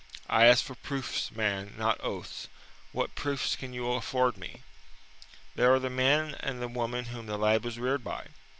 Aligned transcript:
"I 0.27 0.47
ask 0.47 0.63
for 0.63 0.73
proofs, 0.73 1.31
man, 1.31 1.75
not 1.77 1.99
oaths. 1.99 2.47
What 2.91 3.13
proofs 3.13 3.55
can 3.55 3.71
you 3.71 3.91
afford 3.91 4.35
me?" 4.35 4.63
"There 5.53 5.71
are 5.75 5.79
the 5.79 5.91
man 5.91 6.35
and 6.39 6.59
the 6.59 6.67
woman 6.67 7.05
whom 7.13 7.27
the 7.27 7.37
lad 7.37 7.63
was 7.63 7.77
reared 7.77 8.03
by." 8.03 8.29